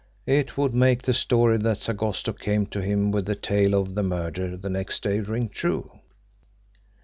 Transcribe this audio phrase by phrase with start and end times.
[0.25, 4.01] It would make the story that Sagosto came to him with the tale of the
[4.01, 5.91] murder the next day ring true.